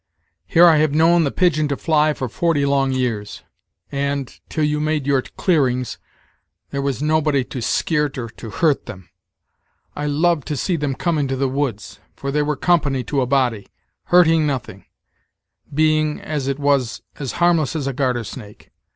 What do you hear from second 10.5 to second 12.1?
see them come into the woods,